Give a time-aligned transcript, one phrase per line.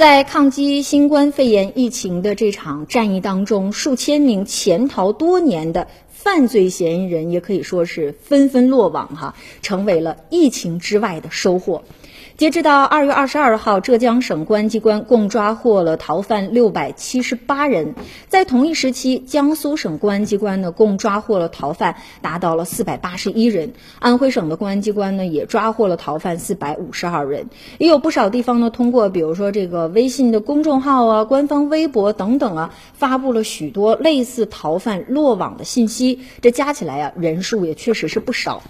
[0.00, 5.88] 在抗击新冠肺炎疫情的这场战役当中，数千名潜逃多年的
[6.22, 11.82] 犯罪嫌疑人也可以说是纷纷落网，哈，成为了疫情之外的收获。
[12.36, 17.94] 截止到二月二十二号，浙江省公安机关共抓获了逃犯六百七十八人。
[18.28, 23.72] 在同一时期，江苏省公安机关呢共抓获了逃犯达到了四百八十一人。
[23.98, 27.48] 安徽省的公安机关呢也抓获了逃犯四百五十二人。
[27.76, 36.09] 也有不少地方呢通过比如说这个微信的公众号啊、官方微博等等啊，发布了许多类似逃犯落网的信息。
[36.40, 38.62] 这加起来呀，人数也确实是不少。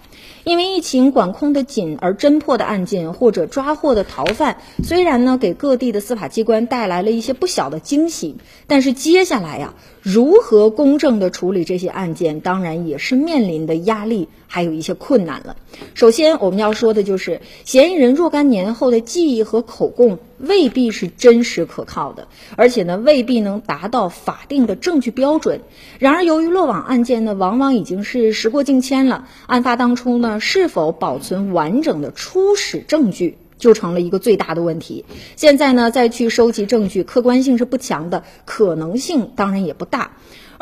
[0.44, 8.36] 因为疫情管控的紧而侦破的案件或者抓获的逃犯，虽然呢给各地的司法机关带来了一些不小的惊喜，
[8.66, 15.56] 但是接下来呀，如何公正的处理这些案件，当然也是面临的压力，还有一些困难了。
[15.92, 25.60] 首先我们要说的就是，嫌疑人若干年后的记忆和口供未必是真实可靠的，而且呢未必能达到法定的证据标准。
[25.98, 30.38] 然而由于落网案件呢，往往已经是时过境迁了，案发当初呢。
[30.40, 35.04] 是否保存完整的初始证据，就成了一个最大的问题。
[35.36, 40.12] 现在呢，再去收集证据，客观性是不强的，可能性当然也不大。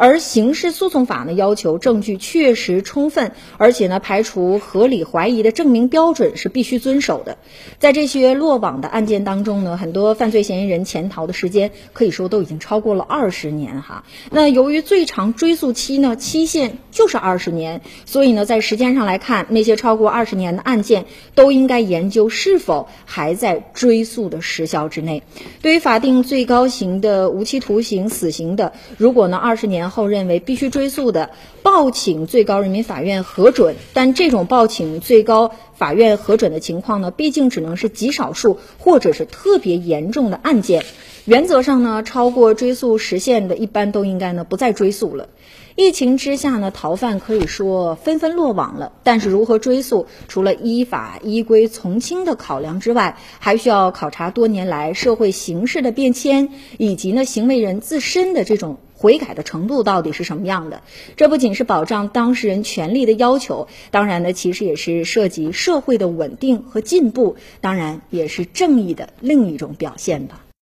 [0.01, 7.37] 而刑事诉讼法呢，要求证据确实充分，而且呢，排除合理怀疑的证明标准是必须遵守的。
[7.81, 14.05] 在这些落网的案件当中呢，很多犯罪嫌疑人潜逃的时间可以说都已经超过了二十年哈。
[14.31, 25.25] 那由于最长追诉期呢，期限就是二十年，所以呢，在时间上来看，那些超过二十年的案件都应该研究是否还在追诉的时效之内。
[25.61, 29.88] 对于法定最高刑的无期徒刑、死刑的，如果呢二十年。
[29.91, 31.31] 后认为必须追诉的，
[31.63, 40.85] 报请最高人民法院核准，但这种报请最高法院核准的情况呢，毕竟只能是极少数或者是特别严重的案件。
[41.25, 45.29] 原则上呢，超过追诉时限的，一般都应该呢不再追诉了。
[45.77, 58.79] 疫情之下呢，逃犯可以说纷纷落网了，但是如何追诉，除了依法依规从轻的考量之外，还需要考察多年来社会形势的变迁，以及呢行为人自身的这种。
[58.99, 60.83] 悔改的程度到底是什么样的？
[61.17, 70.48] 这不仅是保障当事人权利的要求，当然呢，其实也是涉及社会的稳定和进步，当然也是正义的另一种表现吧。